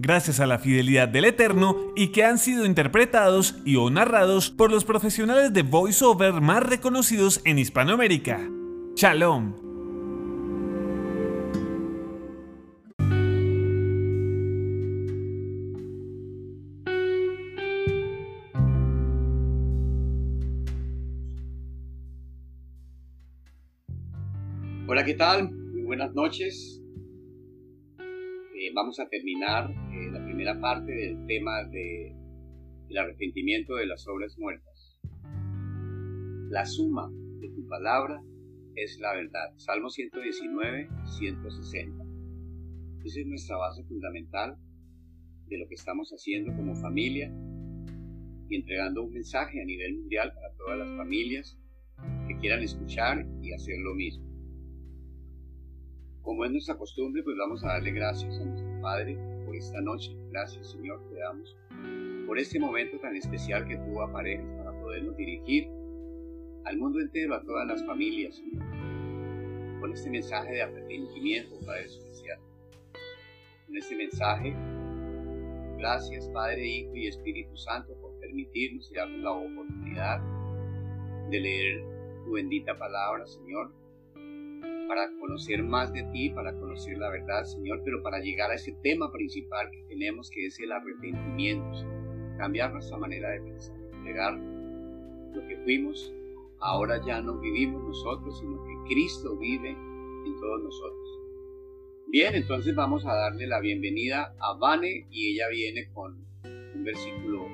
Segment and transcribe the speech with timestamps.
[0.00, 4.70] gracias a la fidelidad del Eterno y que han sido interpretados y o narrados por
[4.70, 8.40] los profesionales de voiceover más reconocidos en Hispanoamérica.
[8.96, 9.54] Shalom.
[24.86, 25.52] Hola, ¿qué tal?
[25.52, 26.79] Muy buenas noches.
[28.62, 32.14] Eh, vamos a terminar eh, la primera parte del tema de,
[32.88, 35.00] del arrepentimiento de las obras muertas.
[36.50, 38.22] La suma de tu palabra
[38.74, 39.54] es la verdad.
[39.56, 42.04] Salmo 119, 160.
[43.02, 44.58] Esa es nuestra base fundamental
[45.46, 47.32] de lo que estamos haciendo como familia
[48.50, 51.58] y entregando un mensaje a nivel mundial para todas las familias
[52.28, 54.29] que quieran escuchar y hacer lo mismo.
[56.22, 60.14] Como es nuestra costumbre, pues vamos a darle gracias a nuestro Padre por esta noche.
[60.30, 61.56] Gracias, Señor, te damos
[62.26, 65.68] por este momento tan especial que tú aparejas para podernos dirigir
[66.66, 68.62] al mundo entero, a todas las familias, Señor.
[69.80, 72.38] Con este mensaje de arrepentimiento, Padre especial.
[73.66, 74.54] Con este mensaje,
[75.78, 80.20] gracias, Padre, Hijo y Espíritu Santo, por permitirnos y darnos la oportunidad
[81.30, 81.84] de leer
[82.24, 83.79] tu bendita palabra, Señor
[84.90, 88.72] para conocer más de ti, para conocer la verdad, Señor, pero para llegar a ese
[88.82, 91.78] tema principal que tenemos, que es el arrepentimiento,
[92.36, 96.12] cambiar nuestra manera de pensar, entregar lo que fuimos,
[96.58, 101.20] ahora ya no vivimos nosotros, sino que Cristo vive en todos nosotros.
[102.08, 107.46] Bien, entonces vamos a darle la bienvenida a Vane y ella viene con un versículo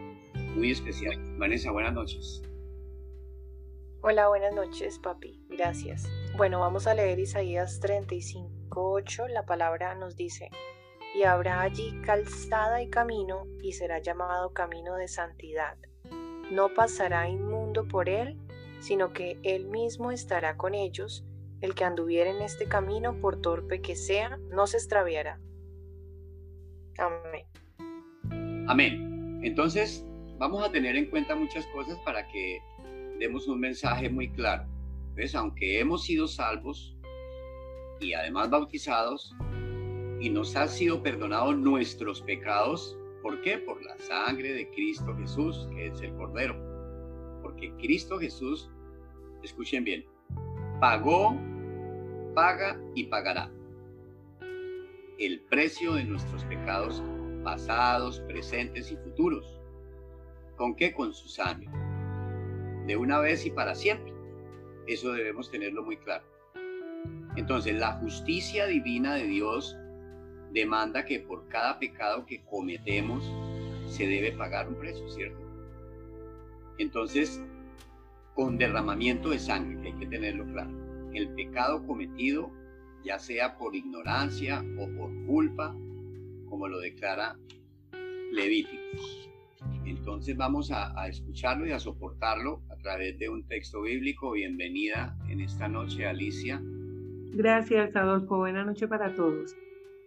[0.55, 1.37] muy especial.
[1.37, 2.43] Vanessa, buenas noches.
[4.01, 5.39] Hola, buenas noches, papi.
[5.51, 6.09] Gracias.
[6.37, 9.27] Bueno, vamos a leer Isaías 35.8.
[9.31, 10.51] La palabra nos dice,
[11.15, 15.79] y habrá allí calzada y camino, y será llamado camino de santidad.
[16.51, 18.37] No pasará inmundo por él,
[18.81, 21.25] sino que él mismo estará con ellos.
[21.63, 25.41] El que anduviera en este camino, por torpe que sea, no se extraviará.
[26.99, 27.47] Amén.
[28.69, 29.41] Amén.
[29.43, 30.05] Entonces,
[30.37, 32.61] vamos a tener en cuenta muchas cosas para que
[33.19, 34.75] demos un mensaje muy claro.
[35.34, 36.94] Aunque hemos sido salvos
[38.00, 39.34] y además bautizados,
[40.21, 43.59] y nos ha sido perdonados nuestros pecados, ¿por qué?
[43.59, 46.56] Por la sangre de Cristo Jesús, que es el Cordero.
[47.43, 48.71] Porque Cristo Jesús,
[49.43, 50.05] escuchen bien,
[50.81, 51.37] pagó,
[52.34, 53.50] paga y pagará
[55.19, 57.03] el precio de nuestros pecados
[57.43, 59.60] pasados, presentes y futuros.
[60.56, 60.93] ¿Con qué?
[60.93, 61.69] Con su sangre
[62.87, 64.16] de una vez y para siempre.
[64.87, 66.25] Eso debemos tenerlo muy claro.
[67.37, 69.77] Entonces, la justicia divina de Dios
[70.53, 73.25] demanda que por cada pecado que cometemos
[73.89, 75.39] se debe pagar un precio, ¿cierto?
[76.79, 77.43] Entonces,
[78.35, 80.71] con derramamiento de sangre, que hay que tenerlo claro.
[81.13, 82.51] El pecado cometido,
[83.05, 85.75] ya sea por ignorancia o por culpa,
[86.49, 87.39] como lo declara
[88.33, 88.83] Levítico.
[89.87, 94.33] Entonces vamos a, escucharlo y a soportarlo a través de un texto bíblico.
[94.33, 96.61] Bienvenida en esta noche, Alicia.
[97.33, 98.38] Gracias, Adolfo.
[98.38, 99.55] Buenas noche para todos.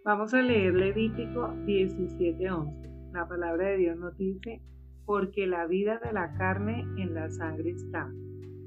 [0.04, 3.12] Vamos a leer Levítico 17:11.
[3.12, 4.60] La palabra de Dios nos dice,
[5.06, 8.12] porque la vida de la carne en la sangre está,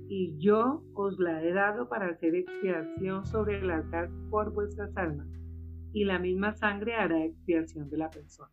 [0.09, 5.27] y yo os la he dado para hacer expiación sobre el altar por vuestras almas,
[5.93, 8.51] y la misma sangre hará expiación de la persona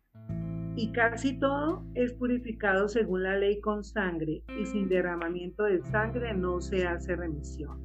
[0.75, 6.33] y casi todo es purificado según la ley con sangre, y sin derramamiento de sangre
[6.33, 7.79] no se hace remisión.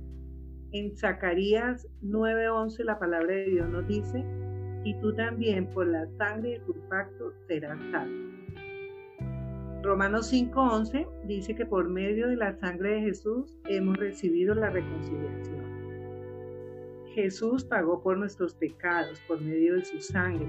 [0.73, 4.25] En Zacarías 9:11 la palabra de Dios nos dice,
[4.85, 8.27] y tú también por la sangre de tu pacto serás salvo.
[9.83, 15.65] Romanos 5:11 dice que por medio de la sangre de Jesús hemos recibido la reconciliación.
[17.15, 20.47] Jesús pagó por nuestros pecados por medio de su sangre,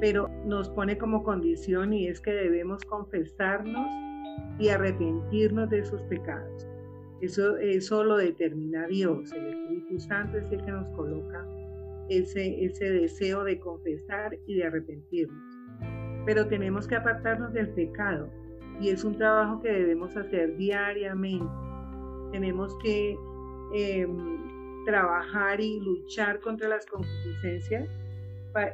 [0.00, 3.88] pero nos pone como condición y es que debemos confesarnos
[4.58, 6.66] y arrepentirnos de esos pecados.
[7.20, 11.44] Eso, eso lo determina Dios, el Espíritu Santo es el que nos coloca
[12.08, 15.58] ese, ese deseo de confesar y de arrepentirnos.
[16.24, 18.28] Pero tenemos que apartarnos del pecado
[18.80, 21.46] y es un trabajo que debemos hacer diariamente.
[22.30, 23.16] Tenemos que
[23.74, 27.88] em, trabajar y luchar contra las concupiscencias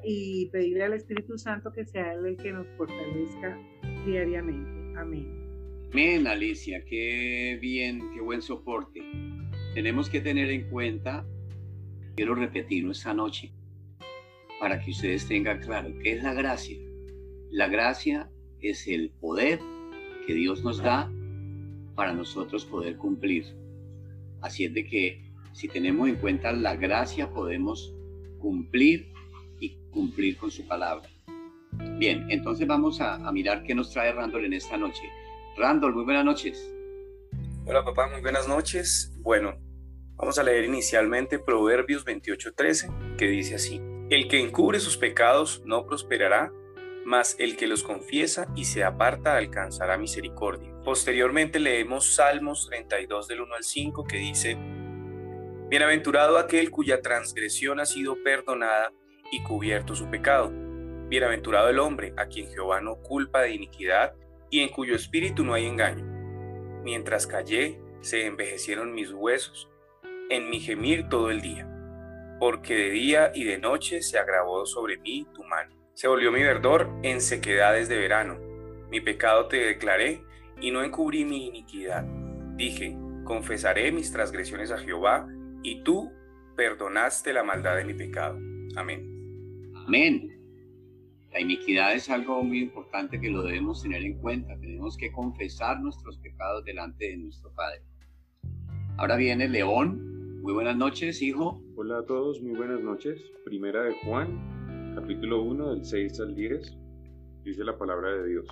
[0.03, 3.59] y pedirle al Espíritu Santo que sea Él el que nos fortalezca
[4.07, 4.99] diariamente.
[4.99, 5.45] Amén.
[5.93, 9.01] Amén, Alicia, qué bien, qué buen soporte.
[9.75, 11.25] Tenemos que tener en cuenta,
[12.17, 13.53] quiero repetirlo esta noche,
[14.59, 16.79] para que ustedes tengan claro qué es la gracia.
[17.51, 18.29] La gracia
[18.61, 19.61] es el poder
[20.27, 21.11] que Dios nos da
[21.95, 23.45] para nosotros poder cumplir.
[24.41, 27.95] Así es de que si tenemos en cuenta la gracia podemos
[28.39, 29.14] cumplir
[29.91, 31.09] cumplir con su palabra.
[31.99, 35.03] Bien, entonces vamos a, mirar qué nos trae Randall en esta noche.
[35.57, 36.71] Randall, muy buenas noches.
[37.67, 39.13] Hola papá, muy buenas noches.
[39.21, 39.57] Bueno,
[40.17, 43.81] vamos a leer inicialmente Proverbios 28:13, que dice así,
[44.11, 46.53] El que encubre sus pecados no prosperará,
[47.05, 50.73] mas el que los confiesa y se aparta alcanzará misericordia.
[50.85, 54.57] Posteriormente leemos Salmos 32 del 1 al 5 que dice,
[55.69, 58.93] Bienaventurado aquel cuya transgresión ha sido perdonada
[59.35, 60.53] y cubierto su pecado.
[61.09, 64.15] Bienaventurado el hombre a quien Jehová no culpa de iniquidad
[64.49, 66.05] y en cuyo espíritu no hay engaño.
[66.85, 69.69] Mientras callé, se envejecieron mis huesos,
[70.31, 71.69] en mi gemir todo el día,
[72.39, 75.75] porque de día y de noche se agravó sobre mí tu mano.
[75.95, 78.39] Se volvió mi verdor en sequedades de verano.
[78.89, 80.23] Mi pecado te declaré
[80.61, 82.05] y no encubrí mi iniquidad.
[82.55, 85.27] Dije, confesaré mis transgresiones a Jehová
[85.65, 86.13] y tú
[86.57, 88.39] perdonaste la maldad de mi pecado.
[88.77, 89.14] Amén.
[89.87, 90.31] Amén.
[91.31, 94.59] La iniquidad es algo muy importante que lo debemos tener en cuenta.
[94.59, 97.83] Tenemos que confesar nuestros pecados delante de nuestro Padre.
[98.97, 100.41] Ahora viene León.
[100.41, 101.63] Muy buenas noches, hijo.
[101.77, 103.21] Hola a todos, muy buenas noches.
[103.45, 106.79] Primera de Juan, capítulo 1 del 6 al 10,
[107.45, 108.49] dice la palabra de Dios.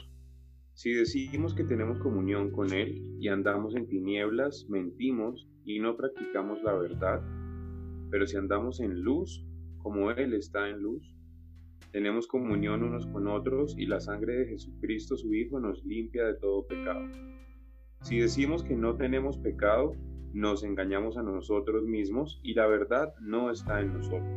[0.74, 6.62] Si decimos que tenemos comunión con Él y andamos en tinieblas, mentimos y no practicamos
[6.62, 7.22] la verdad.
[8.10, 9.46] Pero si andamos en luz,
[9.78, 11.14] como Él está en luz,
[11.92, 16.34] tenemos comunión unos con otros y la sangre de Jesucristo su Hijo nos limpia de
[16.34, 17.06] todo pecado.
[18.00, 19.94] Si decimos que no tenemos pecado,
[20.32, 24.32] nos engañamos a nosotros mismos y la verdad no está en nosotros.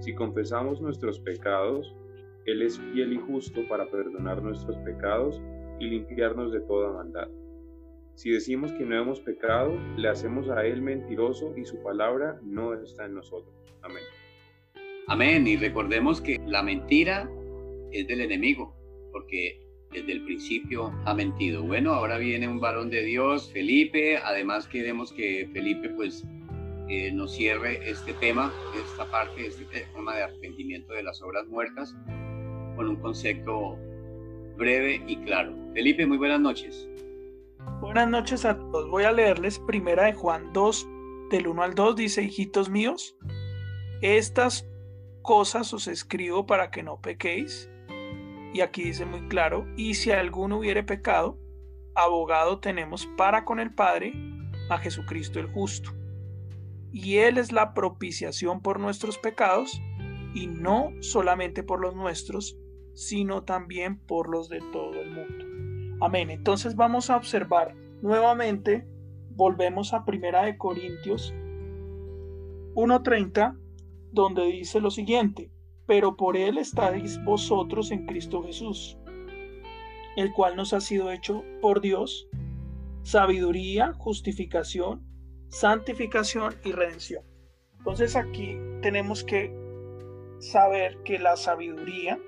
[0.00, 1.96] Si confesamos nuestros pecados,
[2.44, 5.40] Él es fiel y justo para perdonar nuestros pecados
[5.80, 7.28] y limpiarnos de toda maldad.
[8.14, 12.74] Si decimos que no hemos pecado, le hacemos a Él mentiroso y su palabra no
[12.74, 13.54] está en nosotros.
[13.82, 14.04] Amén.
[15.14, 15.46] Amén.
[15.46, 17.30] Y recordemos que la mentira
[17.92, 18.74] es del enemigo,
[19.12, 19.60] porque
[19.92, 21.62] desde el principio ha mentido.
[21.62, 24.16] Bueno, ahora viene un varón de Dios, Felipe.
[24.16, 26.24] Además queremos que Felipe pues
[26.88, 31.94] eh, nos cierre este tema, esta parte, este tema de arrepentimiento de las obras muertas,
[32.74, 33.78] con un concepto
[34.56, 35.54] breve y claro.
[35.74, 36.88] Felipe, muy buenas noches.
[37.80, 38.90] Buenas noches a todos.
[38.90, 40.88] Voy a leerles primera de Juan 2,
[41.30, 43.16] del 1 al 2, dice, hijitos míos,
[44.00, 44.68] estas
[45.24, 47.68] cosas os escribo para que no pequéis.
[48.52, 51.36] Y aquí dice muy claro, y si alguno hubiere pecado,
[51.96, 54.12] abogado tenemos para con el Padre
[54.70, 55.90] a Jesucristo el justo
[56.94, 59.82] y Él es la propiciación por nuestros pecados,
[60.32, 62.56] y no solamente por los nuestros,
[62.92, 65.44] sino también por los de todo el mundo.
[66.00, 66.30] Amén.
[66.30, 68.86] Entonces vamos a observar nuevamente,
[69.30, 71.34] volvemos a Primera de Corintios
[72.74, 73.58] 1.30,
[74.14, 75.50] donde dice lo siguiente,
[75.86, 78.96] pero por Él estáis vosotros en Cristo Jesús,
[80.16, 82.28] el cual nos ha sido hecho por Dios,
[83.02, 85.04] sabiduría, justificación,
[85.48, 87.24] santificación y redención.
[87.78, 89.52] Entonces aquí tenemos que
[90.38, 92.18] saber que la sabiduría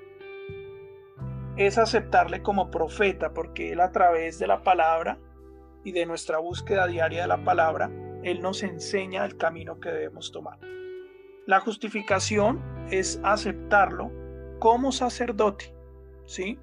[1.56, 5.18] es aceptarle como profeta, porque Él a través de la palabra
[5.84, 7.90] y de nuestra búsqueda diaria de la palabra,
[8.22, 10.58] Él nos enseña el camino que debemos tomar.
[11.46, 12.60] La justificación
[12.90, 14.10] es aceptarlo
[14.58, 15.72] como sacerdote,
[16.24, 16.58] ¿sí?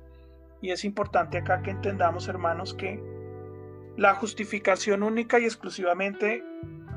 [0.62, 3.02] Y es importante acá que entendamos, hermanos, que
[3.96, 6.44] la justificación única y exclusivamente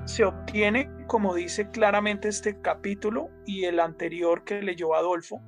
[0.04, 5.40] se obtiene, como dice claramente este capítulo y el anterior que leyó Adolfo,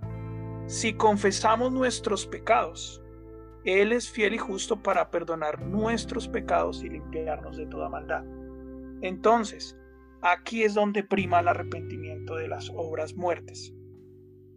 [0.66, 3.02] si confesamos nuestros pecados.
[3.64, 8.25] Él es fiel y justo para perdonar nuestros pecados y limpiarnos de toda maldad.
[9.00, 9.77] Entonces,
[10.23, 13.73] aquí es donde prima el arrepentimiento de las obras muertas.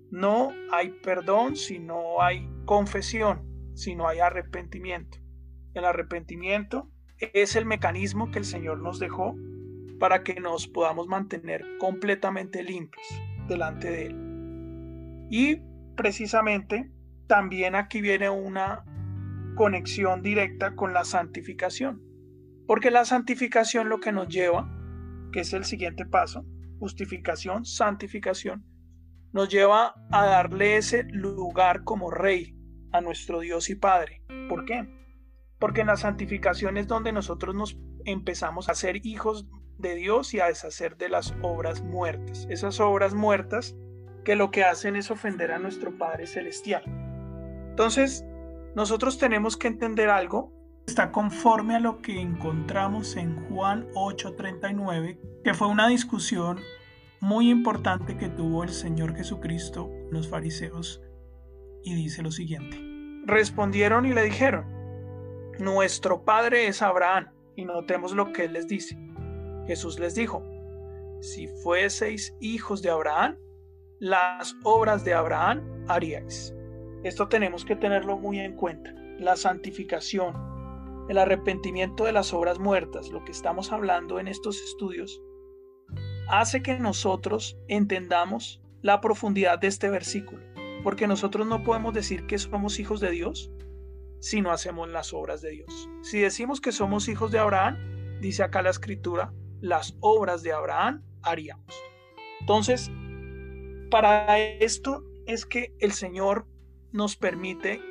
[0.09, 5.19] No hay perdón si no hay confesión, si no hay arrepentimiento.
[5.73, 9.35] El arrepentimiento es el mecanismo que el Señor nos dejó
[9.99, 13.05] para que nos podamos mantener completamente limpios
[13.47, 15.27] delante de Él.
[15.29, 15.61] Y
[15.95, 16.91] precisamente
[17.27, 18.83] también aquí viene una
[19.55, 22.01] conexión directa con la santificación.
[22.67, 24.69] Porque la santificación lo que nos lleva,
[25.31, 26.45] que es el siguiente paso,
[26.79, 28.65] justificación, santificación,
[29.33, 32.55] nos lleva a darle ese lugar como rey
[32.91, 34.23] a nuestro Dios y Padre.
[34.49, 34.87] ¿Por qué?
[35.59, 39.47] Porque en la santificación es donde nosotros nos empezamos a ser hijos
[39.77, 42.47] de Dios y a deshacer de las obras muertas.
[42.49, 43.75] Esas obras muertas
[44.23, 46.83] que lo que hacen es ofender a nuestro Padre Celestial.
[47.69, 48.25] Entonces,
[48.75, 50.53] nosotros tenemos que entender algo.
[50.91, 56.59] Está conforme a lo que encontramos en Juan 8:39, que fue una discusión
[57.21, 61.01] muy importante que tuvo el Señor Jesucristo los fariseos.
[61.81, 62.77] Y dice lo siguiente.
[63.25, 64.65] Respondieron y le dijeron,
[65.59, 67.27] nuestro padre es Abraham.
[67.55, 68.97] Y notemos lo que él les dice.
[69.67, 70.43] Jesús les dijo,
[71.21, 73.37] si fueseis hijos de Abraham,
[73.99, 76.53] las obras de Abraham haríais.
[77.05, 78.93] Esto tenemos que tenerlo muy en cuenta.
[79.19, 80.50] La santificación,
[81.11, 85.21] el arrepentimiento de las obras muertas, lo que estamos hablando en estos estudios,
[86.29, 90.41] hace que nosotros entendamos la profundidad de este versículo,
[90.85, 93.51] porque nosotros no podemos decir que somos hijos de Dios
[94.21, 95.89] si no hacemos las obras de Dios.
[96.01, 97.75] Si decimos que somos hijos de Abraham,
[98.21, 101.75] dice acá la escritura, las obras de Abraham haríamos.
[102.39, 102.89] Entonces,
[103.89, 106.47] para esto es que el Señor
[106.93, 107.81] nos permite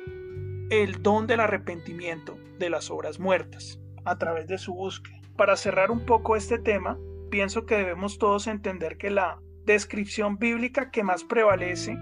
[0.71, 5.19] el don del arrepentimiento de las obras muertas a través de su búsqueda.
[5.35, 6.97] Para cerrar un poco este tema,
[7.29, 11.97] pienso que debemos todos entender que la descripción bíblica que más prevalece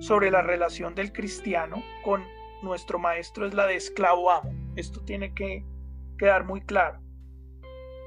[0.00, 2.22] sobre la relación del cristiano con
[2.62, 4.52] nuestro maestro es la de esclavo amo.
[4.76, 5.64] Esto tiene que
[6.18, 7.00] quedar muy claro.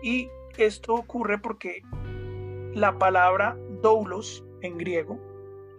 [0.03, 1.82] Y esto ocurre porque
[2.74, 5.20] la palabra doulos en griego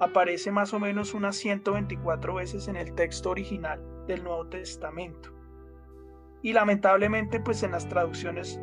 [0.01, 5.38] aparece más o menos unas 124 veces en el texto original del Nuevo Testamento.
[6.43, 8.61] Y lamentablemente pues en las traducciones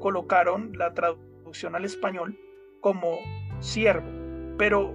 [0.00, 2.38] colocaron la traducción al español
[2.80, 3.18] como
[3.60, 4.08] siervo.
[4.58, 4.94] Pero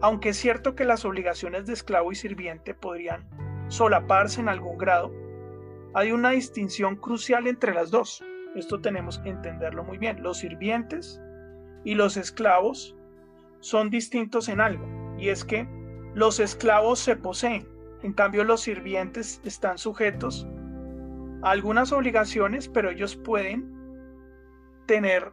[0.00, 3.28] aunque es cierto que las obligaciones de esclavo y sirviente podrían
[3.68, 5.12] solaparse en algún grado,
[5.94, 8.24] hay una distinción crucial entre las dos.
[8.54, 10.22] Esto tenemos que entenderlo muy bien.
[10.22, 11.20] Los sirvientes
[11.84, 12.96] y los esclavos
[13.60, 14.86] son distintos en algo,
[15.18, 15.68] y es que
[16.14, 17.68] los esclavos se poseen,
[18.02, 20.46] en cambio los sirvientes están sujetos
[21.42, 23.72] algunas obligaciones, pero ellos pueden
[24.86, 25.32] tener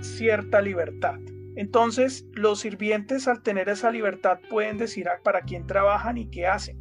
[0.00, 1.18] cierta libertad.
[1.56, 6.78] Entonces, los sirvientes al tener esa libertad pueden decir para quién trabajan y qué hacen.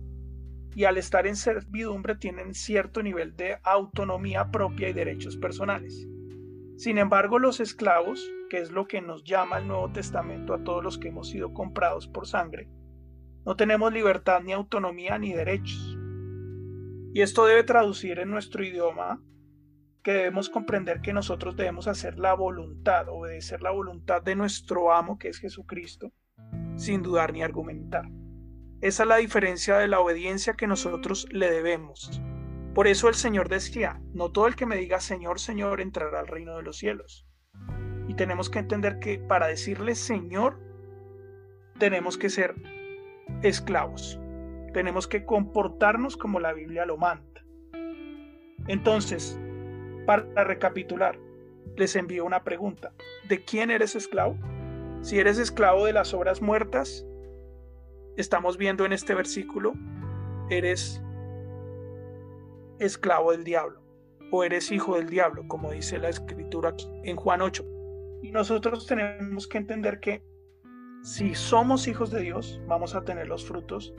[0.76, 6.08] Y al estar en servidumbre tienen cierto nivel de autonomía propia y derechos personales.
[6.78, 10.84] Sin embargo, los esclavos, que es lo que nos llama el Nuevo Testamento a todos
[10.84, 12.68] los que hemos sido comprados por sangre,
[13.46, 15.98] no tenemos libertad ni autonomía ni derechos.
[17.14, 19.22] Y esto debe traducir en nuestro idioma
[20.02, 25.20] que debemos comprender que nosotros debemos hacer la voluntad, obedecer la voluntad de nuestro amo,
[25.20, 26.12] que es Jesucristo,
[26.76, 28.06] sin dudar ni argumentar.
[28.82, 32.20] Esa es la diferencia de la obediencia que nosotros le debemos.
[32.74, 36.28] Por eso el Señor decía, no todo el que me diga Señor, Señor entrará al
[36.28, 37.28] reino de los cielos.
[38.08, 40.60] Y tenemos que entender que para decirle Señor,
[41.78, 42.56] tenemos que ser
[43.44, 44.20] esclavos.
[44.74, 47.46] Tenemos que comportarnos como la Biblia lo manda.
[48.68, 49.40] Entonces,
[50.06, 51.18] para recapitular,
[51.76, 52.94] les envío una pregunta.
[53.28, 54.38] ¿De quién eres esclavo?
[55.02, 57.06] Si eres esclavo de las obras muertas,
[58.18, 59.74] estamos viendo en este versículo,
[60.50, 61.02] eres
[62.80, 63.82] esclavo del diablo
[64.32, 67.64] o eres hijo del diablo, como dice la escritura aquí en Juan 8.
[68.24, 70.24] Y nosotros tenemos que entender que
[71.04, 73.94] si somos hijos de Dios, vamos a tener los frutos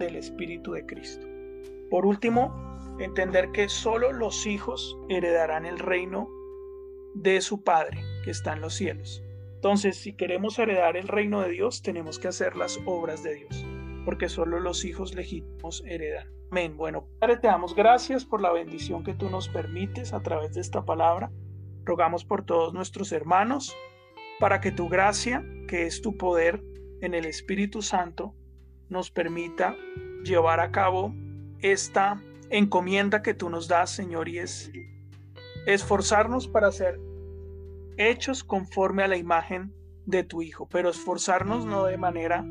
[0.00, 1.26] del Espíritu de Cristo.
[1.90, 2.52] Por último,
[2.98, 6.28] entender que solo los hijos heredarán el reino
[7.14, 9.22] de su Padre que está en los cielos.
[9.54, 13.66] Entonces, si queremos heredar el reino de Dios, tenemos que hacer las obras de Dios,
[14.04, 16.32] porque solo los hijos legítimos heredan.
[16.50, 16.76] Amén.
[16.76, 20.60] Bueno, Padre, te damos gracias por la bendición que tú nos permites a través de
[20.60, 21.30] esta palabra.
[21.84, 23.76] Rogamos por todos nuestros hermanos
[24.40, 26.62] para que tu gracia, que es tu poder
[27.02, 28.34] en el Espíritu Santo,
[28.90, 29.76] nos permita
[30.22, 31.14] llevar a cabo
[31.60, 32.20] esta
[32.50, 34.70] encomienda que tú nos das, Señor, y es
[35.66, 37.00] esforzarnos para ser
[37.96, 39.72] hechos conforme a la imagen
[40.06, 42.44] de tu Hijo, pero esforzarnos no de manera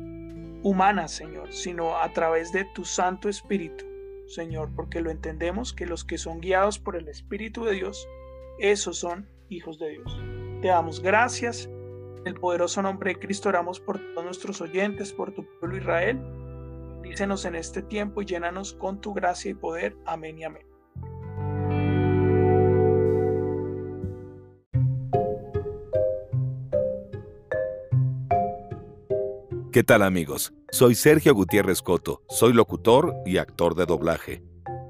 [0.62, 3.84] humana, Señor, sino a través de tu Santo Espíritu,
[4.26, 8.08] Señor, porque lo entendemos que los que son guiados por el Espíritu de Dios,
[8.58, 10.20] esos son hijos de Dios.
[10.62, 11.68] Te damos gracias.
[12.24, 16.20] El poderoso nombre de Cristo oramos por todos nuestros oyentes, por tu pueblo Israel.
[17.02, 19.96] Dícenos en este tiempo y llénanos con tu gracia y poder.
[20.04, 20.66] Amén y amén.
[29.72, 30.52] ¿Qué tal amigos?
[30.72, 34.42] Soy Sergio Gutiérrez Coto, soy locutor y actor de doblaje.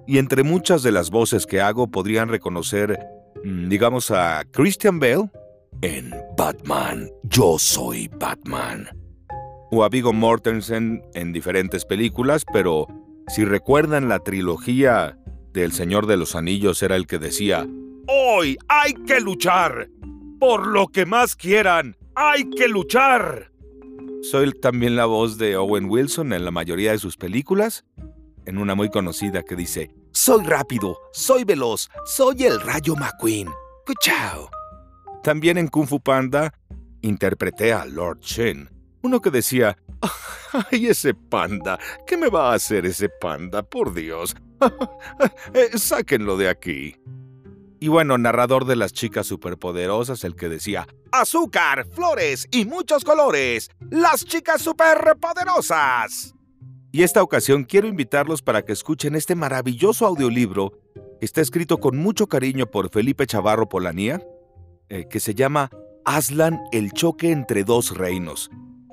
[0.06, 2.99] Y entre muchas de las voces que hago podrían reconocer,
[3.44, 5.30] mm, digamos, a Christian Bale
[5.82, 8.88] en Batman, yo soy Batman.
[9.70, 12.87] O a Mortensen en diferentes películas, pero
[13.28, 15.16] si recuerdan la trilogía
[15.52, 17.66] del Señor de los Anillos era el que decía,
[18.06, 19.88] Hoy hay que luchar.
[20.40, 23.52] Por lo que más quieran, hay que luchar.
[24.22, 27.84] Soy también la voz de Owen Wilson en la mayoría de sus películas,
[28.46, 33.49] en una muy conocida que dice, Soy rápido, soy veloz, soy el Rayo McQueen.
[34.00, 34.50] ¡Chao!
[35.22, 36.54] También en Kung Fu Panda
[37.02, 38.70] interpreté a Lord Shen,
[39.02, 39.76] uno que decía,
[40.70, 41.78] ¡ay, ese panda!
[42.06, 43.62] ¿Qué me va a hacer ese panda?
[43.62, 44.36] Por Dios.
[45.54, 46.96] Eh, sáquenlo de aquí.
[47.80, 53.70] Y bueno, narrador de las chicas superpoderosas, el que decía, azúcar, flores y muchos colores,
[53.90, 56.34] las chicas superpoderosas.
[56.92, 60.72] Y esta ocasión quiero invitarlos para que escuchen este maravilloso audiolibro
[61.20, 64.22] está escrito con mucho cariño por Felipe Chavarro Polanía,
[64.90, 65.70] eh, que se llama
[66.04, 68.50] Aslan, el choque entre dos reinos,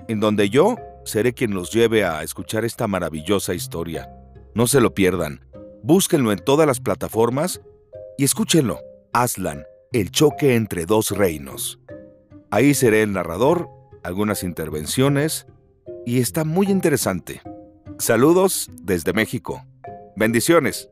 [0.08, 0.76] en donde yo
[1.06, 4.10] seré quien los lleve a escuchar esta maravillosa historia.
[4.54, 5.42] No se lo pierdan,
[5.84, 7.62] búsquenlo en todas las plataformas
[8.18, 8.80] y escúchenlo,
[9.12, 11.80] Aslan, el choque entre dos reinos.
[12.52, 13.70] Ahí seré el narrador,
[14.04, 15.48] algunas intervenciones,
[16.06, 17.42] y está muy interesante.
[18.00, 19.66] Saludos desde México.
[20.16, 20.90] Bendiciones.